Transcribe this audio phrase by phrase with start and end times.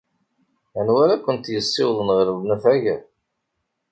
[0.79, 2.85] Anwa ara kent-yessiwḍen ɣer unafag?